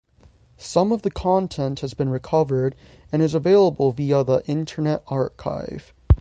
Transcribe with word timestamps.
Some 0.57 0.91
of 0.91 1.03
the 1.03 1.11
content 1.11 1.81
has 1.81 1.93
been 1.93 2.09
recovered 2.09 2.73
and 3.11 3.21
is 3.21 3.35
available 3.35 3.91
via 3.91 4.23
the 4.23 4.41
Internet 4.47 5.03
Archive. 5.09 5.93